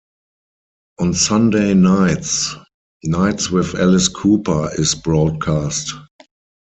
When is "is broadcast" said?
4.75-5.93